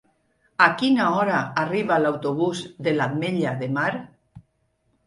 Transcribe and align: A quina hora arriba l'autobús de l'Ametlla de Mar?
A 0.67 0.69
quina 0.81 1.09
hora 1.17 1.35
arriba 1.65 1.99
l'autobús 2.07 2.65
de 2.89 2.95
l'Ametlla 2.97 3.57
de 3.63 3.73
Mar? 3.79 3.91